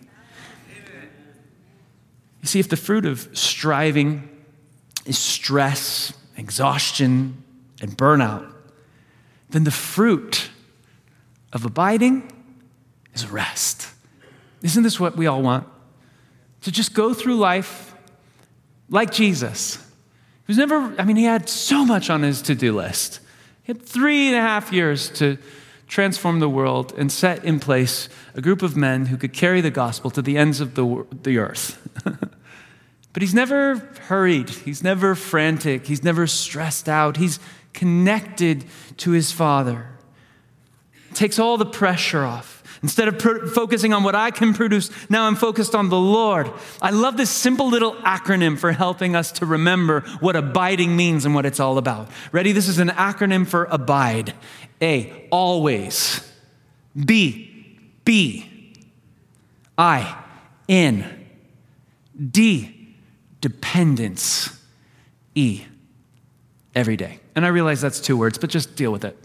[2.41, 4.29] You see, if the fruit of striving
[5.05, 7.43] is stress, exhaustion,
[7.81, 8.51] and burnout,
[9.49, 10.49] then the fruit
[11.53, 12.31] of abiding
[13.13, 13.89] is rest.
[14.61, 15.67] Isn't this what we all want?
[16.61, 17.95] To just go through life
[18.89, 19.75] like Jesus.
[19.75, 23.19] He was never, I mean, he had so much on his to do list.
[23.63, 25.37] He had three and a half years to
[25.87, 29.71] transform the world and set in place a group of men who could carry the
[29.71, 31.77] gospel to the ends of the, the earth.
[33.13, 33.75] but he's never
[34.07, 37.39] hurried, he's never frantic, he's never stressed out, he's
[37.73, 38.65] connected
[38.97, 39.87] to his Father.
[41.13, 42.60] takes all the pressure off.
[42.83, 46.51] Instead of focusing on what I can produce, now I'm focused on the Lord.
[46.81, 51.35] I love this simple little acronym for helping us to remember what abiding means and
[51.35, 52.09] what it's all about.
[52.31, 52.53] Ready?
[52.53, 54.33] This is an acronym for abide.
[54.81, 56.27] A, always.
[56.95, 58.73] B, be.
[59.77, 60.19] I,
[60.67, 61.05] in.
[62.31, 62.95] D,
[63.41, 64.59] dependence.
[65.35, 65.65] E,
[66.73, 67.19] every day.
[67.35, 69.20] And I realize that's two words, but just deal with it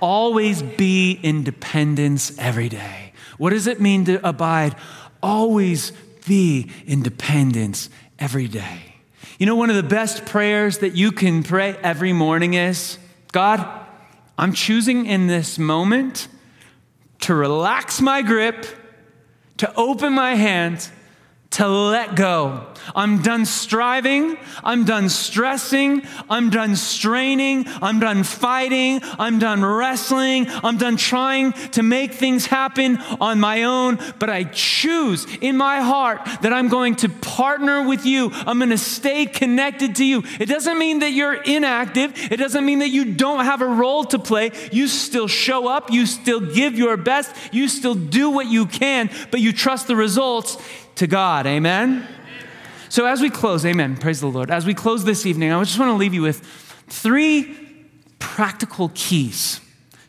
[0.00, 3.12] always be in dependence every day.
[3.38, 4.74] What does it mean to abide?
[5.22, 5.92] Always
[6.26, 8.96] be in dependence every day.
[9.38, 12.98] You know, one of the best prayers that you can pray every morning is
[13.32, 13.66] God,
[14.36, 16.28] I'm choosing in this moment
[17.20, 18.66] to relax my grip,
[19.58, 20.90] to open my hands,
[21.58, 22.64] to let go.
[22.94, 24.38] I'm done striving.
[24.62, 26.02] I'm done stressing.
[26.30, 27.64] I'm done straining.
[27.82, 29.00] I'm done fighting.
[29.18, 30.46] I'm done wrestling.
[30.48, 33.98] I'm done trying to make things happen on my own.
[34.20, 38.30] But I choose in my heart that I'm going to partner with you.
[38.32, 40.22] I'm going to stay connected to you.
[40.38, 42.12] It doesn't mean that you're inactive.
[42.30, 44.52] It doesn't mean that you don't have a role to play.
[44.70, 45.90] You still show up.
[45.90, 47.34] You still give your best.
[47.50, 50.56] You still do what you can, but you trust the results
[50.98, 51.46] to God.
[51.46, 52.06] Amen?
[52.88, 54.50] So, as we close, amen, praise the Lord.
[54.50, 56.40] As we close this evening, I just want to leave you with
[56.88, 57.56] three
[58.18, 59.60] practical keys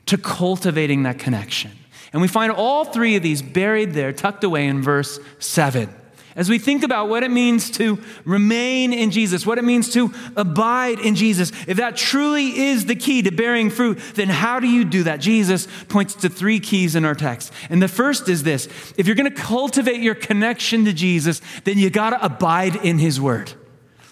[0.05, 1.71] to cultivating that connection.
[2.13, 5.93] And we find all three of these buried there, tucked away in verse 7
[6.39, 10.13] as we think about what it means to remain in Jesus, what it means to
[10.37, 14.67] abide in Jesus, if that truly is the key to bearing fruit, then how do
[14.67, 15.19] you do that?
[15.19, 17.51] Jesus points to three keys in our text.
[17.69, 21.77] And the first is this if you're going to cultivate your connection to Jesus, then
[21.77, 23.51] you got to abide in his word.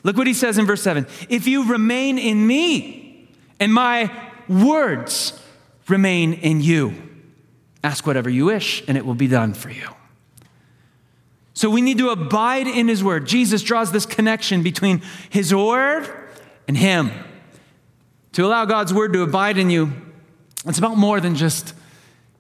[0.04, 4.12] Look what he says in verse 7 If you remain in me and my
[4.50, 5.42] words
[5.88, 6.94] remain in you,
[7.86, 9.88] ask whatever you wish and it will be done for you.
[11.58, 13.26] So we need to abide in His Word.
[13.26, 15.02] Jesus draws this connection between
[15.32, 16.08] His Word
[16.68, 17.10] and Him.
[18.34, 19.92] to allow God's word to abide in you,
[20.68, 21.74] it's about more than just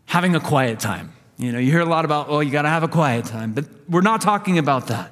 [0.05, 1.13] having a quiet time.
[1.39, 3.53] You know, you hear a lot about, oh, you got to have a quiet time,
[3.53, 5.11] but we're not talking about that.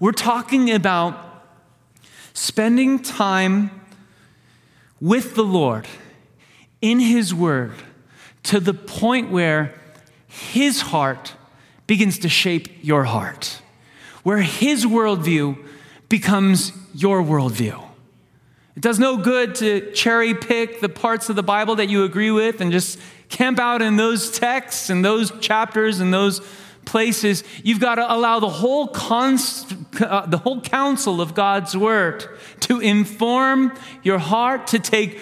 [0.00, 1.44] We're talking about
[2.34, 3.70] spending time
[5.00, 5.86] with the Lord
[6.80, 7.74] in His Word
[8.42, 9.78] to the point where
[10.26, 11.34] His heart
[11.88, 13.60] begins to shape your heart,
[14.22, 15.58] where His worldview
[16.08, 17.84] becomes your worldview.
[18.76, 22.30] It does no good to cherry pick the parts of the Bible that you agree
[22.30, 26.40] with and just camp out in those texts and those chapters and those
[26.84, 27.42] places.
[27.64, 32.24] You've got to allow the whole, const, uh, the whole counsel of God's word
[32.60, 35.18] to inform your heart, to take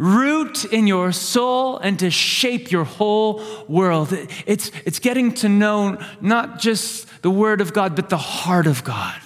[0.00, 4.08] root in your soul, and to shape your whole world.
[4.46, 8.82] It's, it's getting to know not just the word of God, but the heart of
[8.82, 9.20] God.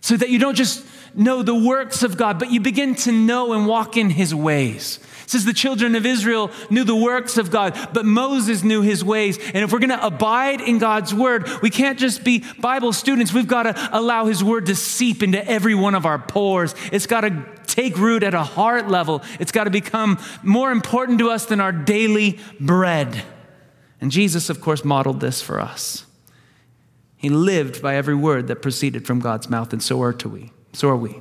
[0.00, 0.86] So that you don't just
[1.16, 5.00] know the works of God, but you begin to know and walk in his ways.
[5.24, 9.02] It says the children of Israel knew the works of God, but Moses knew his
[9.02, 9.36] ways.
[9.36, 13.32] And if we're going to abide in God's word, we can't just be Bible students.
[13.32, 16.76] We've got to allow his word to seep into every one of our pores.
[16.92, 17.44] It's got to
[17.78, 19.22] take root at a heart level.
[19.38, 23.22] It's got to become more important to us than our daily bread.
[24.00, 26.04] And Jesus, of course, modeled this for us.
[27.16, 30.50] He lived by every word that proceeded from God's mouth, and so are to we.
[30.72, 31.20] So are we.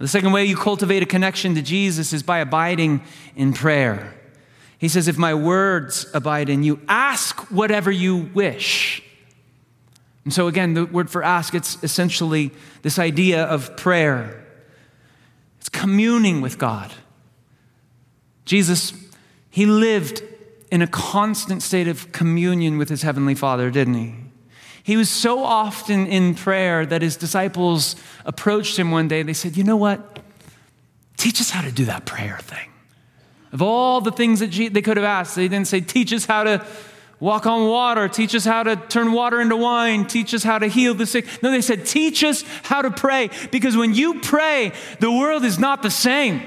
[0.00, 3.02] The second way you cultivate a connection to Jesus is by abiding
[3.36, 4.14] in prayer.
[4.78, 9.02] He says, If my words abide in you, ask whatever you wish.
[10.24, 12.50] And so, again, the word for ask, it's essentially
[12.82, 14.39] this idea of prayer.
[15.60, 16.92] It's communing with God.
[18.44, 18.92] Jesus,
[19.50, 20.22] he lived
[20.72, 24.14] in a constant state of communion with his heavenly Father, didn't he?
[24.82, 27.94] He was so often in prayer that his disciples
[28.24, 29.22] approached him one day.
[29.22, 30.18] They said, You know what?
[31.16, 32.70] Teach us how to do that prayer thing.
[33.52, 36.44] Of all the things that they could have asked, they didn't say, Teach us how
[36.44, 36.66] to
[37.20, 40.66] walk on water, teach us how to turn water into wine, teach us how to
[40.66, 41.26] heal the sick.
[41.42, 43.30] No, they said, Teach us how to pray.
[43.50, 46.42] Because when you pray, the world is not the same.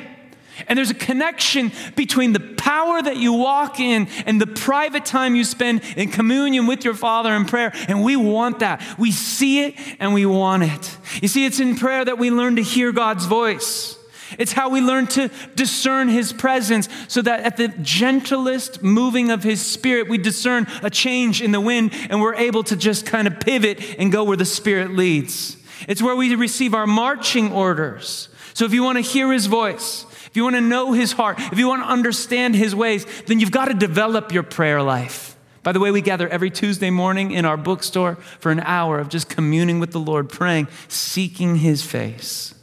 [0.68, 5.36] And there's a connection between the power that you walk in and the private time
[5.36, 7.72] you spend in communion with your Father in prayer.
[7.88, 8.82] And we want that.
[9.00, 10.98] We see it and we want it.
[11.22, 13.98] You see, it's in prayer that we learn to hear God's voice.
[14.38, 19.44] It's how we learn to discern His presence so that at the gentlest moving of
[19.44, 23.28] His Spirit, we discern a change in the wind and we're able to just kind
[23.28, 25.58] of pivot and go where the Spirit leads.
[25.88, 28.30] It's where we receive our marching orders.
[28.54, 31.38] So if you want to hear His voice, if you want to know his heart,
[31.52, 35.38] if you want to understand his ways, then you've got to develop your prayer life.
[35.62, 39.10] By the way, we gather every Tuesday morning in our bookstore for an hour of
[39.10, 42.56] just communing with the Lord, praying, seeking his face.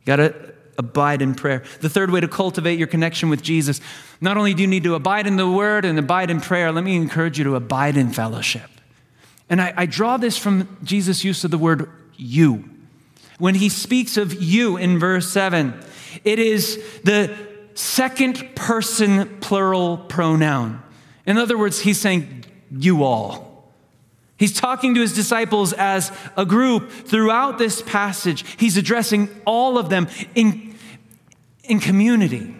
[0.00, 1.62] You got to abide in prayer.
[1.80, 3.80] The third way to cultivate your connection with Jesus,
[4.20, 6.84] not only do you need to abide in the word and abide in prayer, let
[6.84, 8.70] me encourage you to abide in fellowship.
[9.50, 12.64] And I, I draw this from Jesus' use of the word you.
[13.38, 15.74] When he speaks of you in verse 7,
[16.24, 17.36] it is the
[17.74, 20.82] second person plural pronoun.
[21.26, 23.48] In other words, he's saying, you all.
[24.36, 28.44] He's talking to his disciples as a group throughout this passage.
[28.56, 30.67] He's addressing all of them in,
[31.68, 32.54] in community.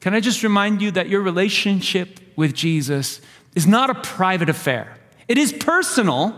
[0.00, 3.20] Can I just remind you that your relationship with Jesus
[3.54, 4.96] is not a private affair?
[5.28, 6.34] It is personal,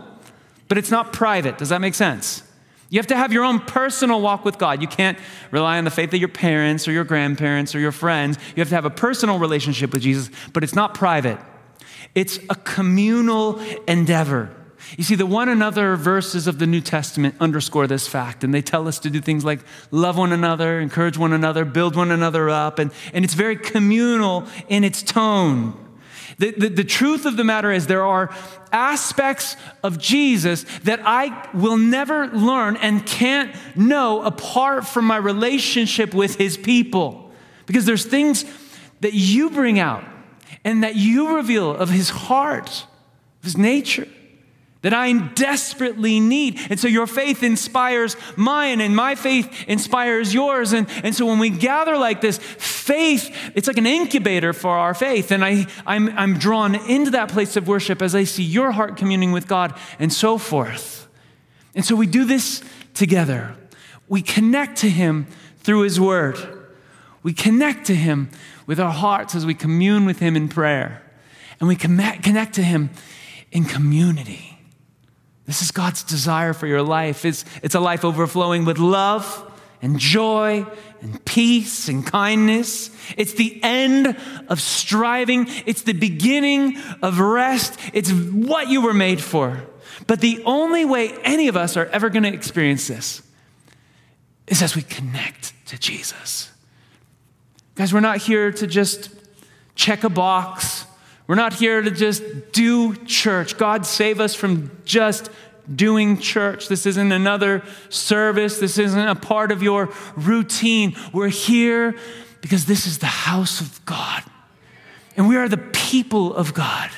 [0.67, 1.57] but it's not private.
[1.57, 2.43] Does that make sense?
[2.89, 4.81] You have to have your own personal walk with God.
[4.81, 5.17] You can't
[5.49, 8.37] rely on the faith of your parents or your grandparents or your friends.
[8.55, 11.39] You have to have a personal relationship with Jesus, but it's not private.
[12.13, 14.55] It's a communal endeavor.
[14.97, 18.61] You see, the one another verses of the New Testament underscore this fact, and they
[18.61, 19.59] tell us to do things like
[19.91, 24.47] love one another, encourage one another, build one another up, and, and it's very communal
[24.69, 25.79] in its tone.
[26.37, 28.35] The, the, the, truth of the matter is, there are
[28.71, 36.13] aspects of Jesus that I will never learn and can't know apart from my relationship
[36.13, 37.31] with his people.
[37.65, 38.45] Because there's things
[39.01, 40.03] that you bring out
[40.63, 42.85] and that you reveal of his heart,
[43.43, 44.07] his nature
[44.83, 46.59] that I desperately need.
[46.69, 50.73] And so your faith inspires mine, and my faith inspires yours.
[50.73, 54.93] And, and so when we gather like this, faith, it's like an incubator for our
[54.93, 55.31] faith.
[55.31, 58.97] And I, I'm, I'm drawn into that place of worship as I see your heart
[58.97, 61.07] communing with God and so forth.
[61.73, 62.61] And so we do this
[62.93, 63.55] together.
[64.09, 65.27] We connect to Him
[65.59, 66.37] through His Word.
[67.23, 68.29] We connect to Him
[68.67, 71.01] with our hearts as we commune with Him in prayer.
[71.61, 72.89] And we connect to Him
[73.49, 74.52] in community.
[75.45, 77.25] This is God's desire for your life.
[77.25, 80.65] It's, it's a life overflowing with love and joy
[81.01, 82.89] and peace and kindness.
[83.17, 84.15] It's the end
[84.47, 87.77] of striving, it's the beginning of rest.
[87.93, 89.63] It's what you were made for.
[90.07, 93.21] But the only way any of us are ever going to experience this
[94.47, 96.51] is as we connect to Jesus.
[97.75, 99.09] Guys, we're not here to just
[99.75, 100.85] check a box.
[101.27, 103.57] We're not here to just do church.
[103.57, 105.29] God save us from just
[105.73, 106.67] doing church.
[106.67, 108.59] This isn't another service.
[108.59, 110.95] This isn't a part of your routine.
[111.13, 111.95] We're here
[112.41, 114.23] because this is the house of God.
[115.15, 116.89] And we are the people of God.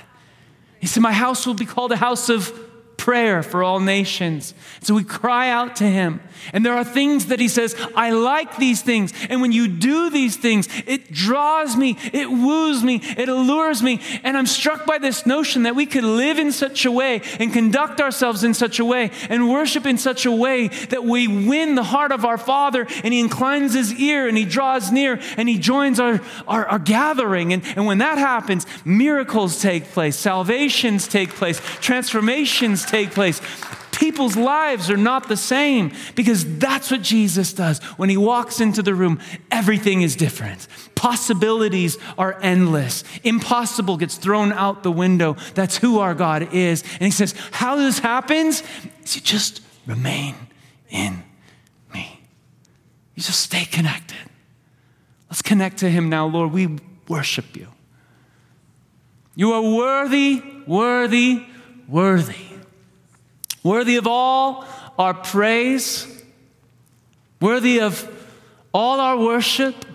[0.79, 2.51] He said, My house will be called a house of
[3.05, 4.55] prayer for all nations.
[4.81, 6.21] So we cry out to him.
[6.53, 9.13] And there are things that he says, I like these things.
[9.29, 14.01] And when you do these things, it draws me, it woos me, it allures me.
[14.23, 17.53] And I'm struck by this notion that we could live in such a way and
[17.53, 21.75] conduct ourselves in such a way and worship in such a way that we win
[21.75, 25.47] the heart of our Father and he inclines his ear and he draws near and
[25.47, 27.53] he joins our, our, our gathering.
[27.53, 33.41] And, and when that happens, miracles take place, salvations take place, transformations take place
[33.95, 37.79] people's lives are not the same because that's what Jesus does.
[37.97, 39.19] When he walks into the room,
[39.49, 40.67] everything is different.
[40.95, 43.03] Possibilities are endless.
[43.23, 45.37] Impossible gets thrown out the window.
[45.53, 46.83] That's who our God is.
[46.93, 48.63] And he says, How this happens
[49.13, 50.35] you just remain
[50.89, 51.23] in
[51.93, 52.19] me.
[53.15, 54.17] You just stay connected.
[55.29, 56.51] Let's connect to him now, Lord.
[56.51, 57.67] We worship you.
[59.35, 61.45] You are worthy, worthy,
[61.87, 62.54] worthy
[63.65, 64.63] worthy of all
[64.99, 66.07] our praise,
[67.41, 68.07] worthy of
[68.71, 69.85] all our worship,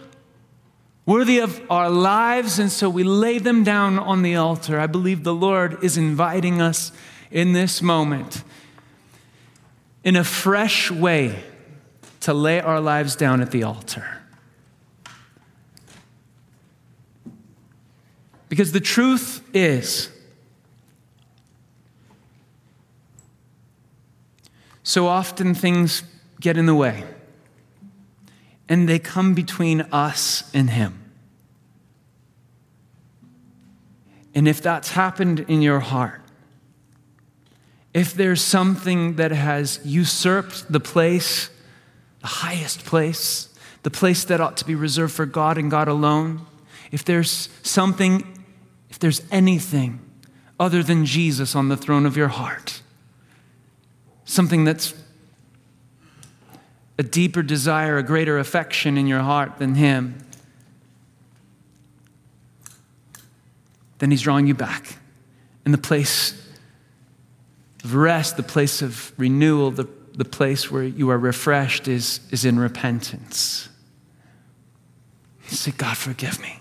[1.07, 2.59] worthy of our lives.
[2.59, 4.81] And so we lay them down on the altar.
[4.81, 6.91] I believe the Lord is inviting us
[7.31, 8.43] in this moment
[10.03, 11.45] in a fresh way
[12.23, 14.18] to lay our lives down at the altar.
[18.49, 20.11] Because the truth is,
[24.91, 26.03] So often things
[26.41, 27.05] get in the way,
[28.68, 31.12] and they come between us and Him.
[34.34, 36.22] And if that's happened in your heart,
[37.95, 41.51] if there's something that has usurped the place,
[42.20, 43.49] the highest place,
[43.84, 46.45] the place that ought to be reserved for God and God alone,
[46.91, 48.45] if there's something,
[48.88, 50.01] if there's anything
[50.59, 52.82] other than Jesus on the throne of your heart,
[54.31, 54.95] something that's
[56.99, 60.18] a deeper desire, a greater affection in your heart than Him,
[63.99, 64.99] then He's drawing you back.
[65.64, 66.33] And the place
[67.85, 72.45] of rest, the place of renewal, the, the place where you are refreshed is, is
[72.45, 73.68] in repentance.
[75.51, 76.61] You say, God, forgive me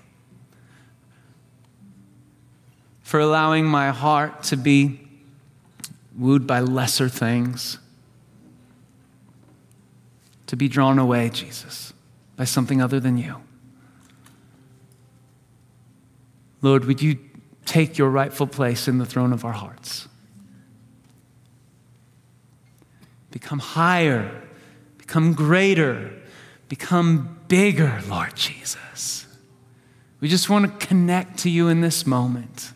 [3.03, 5.08] for allowing my heart to be
[6.19, 7.79] wooed by lesser things,
[10.47, 11.93] to be drawn away, Jesus,
[12.35, 13.37] by something other than you.
[16.61, 17.17] Lord, would you
[17.65, 20.07] take your rightful place in the throne of our hearts?
[23.31, 24.41] Become higher,
[24.97, 26.11] become greater,
[26.67, 29.25] become bigger, Lord Jesus.
[30.19, 32.73] We just want to connect to you in this moment.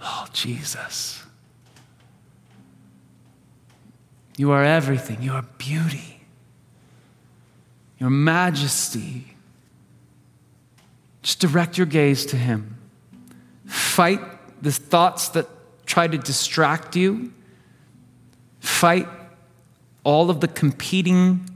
[0.00, 1.22] Oh, Jesus.
[4.36, 5.22] You are everything.
[5.22, 6.22] You are beauty.
[7.98, 9.36] Your majesty.
[11.22, 12.78] Just direct your gaze to Him.
[13.66, 14.20] Fight
[14.62, 15.46] the thoughts that
[15.84, 17.32] try to distract you.
[18.60, 19.06] Fight
[20.04, 21.46] all of the competing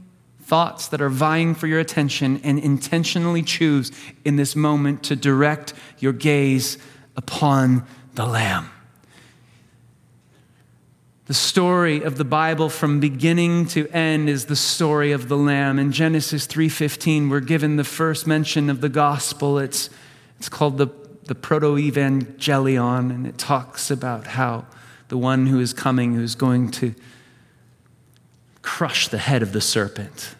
[0.41, 3.91] thoughts that are vying for your attention and intentionally choose
[4.23, 6.77] in this moment to direct your gaze
[7.17, 7.83] upon
[8.15, 8.69] the Lamb.
[11.25, 15.79] The story of the Bible from beginning to end is the story of the Lamb.
[15.79, 19.57] In Genesis 3:15, we're given the first mention of the gospel.
[19.57, 19.89] It's,
[20.37, 20.87] it's called the,
[21.23, 24.65] the Proto-Evangelion, and it talks about how
[25.07, 26.93] the one who is coming, who's going to
[28.61, 30.35] crush the head of the serpent.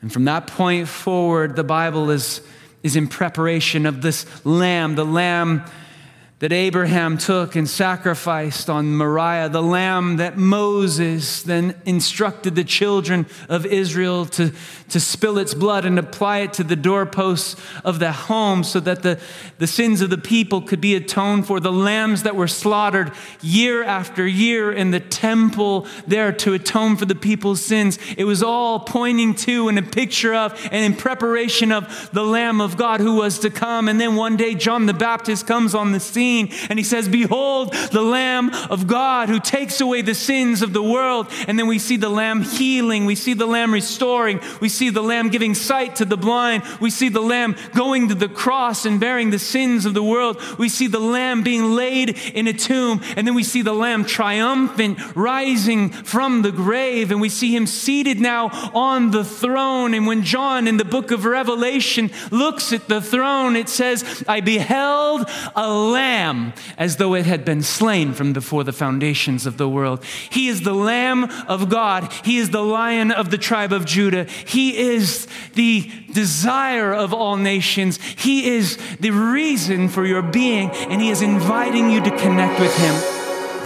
[0.00, 2.40] And from that point forward, the Bible is,
[2.84, 5.64] is in preparation of this lamb, the lamb
[6.44, 13.24] that Abraham took and sacrificed on Moriah, the lamb that Moses then instructed the children
[13.48, 14.52] of Israel to,
[14.90, 19.02] to spill its blood and apply it to the doorposts of the home so that
[19.02, 19.18] the,
[19.56, 21.60] the sins of the people could be atoned for.
[21.60, 27.06] The lambs that were slaughtered year after year in the temple there to atone for
[27.06, 27.98] the people's sins.
[28.18, 32.60] It was all pointing to and a picture of and in preparation of the Lamb
[32.60, 33.88] of God who was to come.
[33.88, 37.08] And then one day, John the Baptist comes on the scene scene and he says,
[37.08, 41.28] Behold, the Lamb of God who takes away the sins of the world.
[41.46, 45.02] And then we see the Lamb healing, we see the Lamb restoring, we see the
[45.02, 49.00] Lamb giving sight to the blind, we see the Lamb going to the cross and
[49.00, 53.00] bearing the sins of the world, we see the Lamb being laid in a tomb,
[53.16, 57.66] and then we see the Lamb triumphant, rising from the grave, and we see him
[57.66, 59.94] seated now on the throne.
[59.94, 64.40] And when John in the book of Revelation looks at the throne, it says, I
[64.40, 69.56] beheld a lamb lamb as though it had been slain from before the foundations of
[69.58, 70.04] the world.
[70.30, 72.10] He is the lamb of God.
[72.24, 74.24] He is the lion of the tribe of Judah.
[74.24, 78.00] He is the desire of all nations.
[78.02, 82.74] He is the reason for your being, and He is inviting you to connect with
[82.78, 82.94] Him.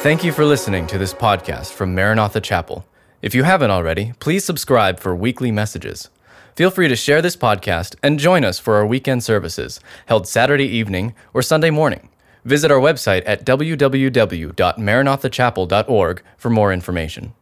[0.03, 2.85] Thank you for listening to this podcast from Maranatha Chapel.
[3.21, 6.09] If you haven't already, please subscribe for weekly messages.
[6.55, 10.67] Feel free to share this podcast and join us for our weekend services held Saturday
[10.67, 12.09] evening or Sunday morning.
[12.49, 17.35] Visit our website at www.maranathachapel.org for more information.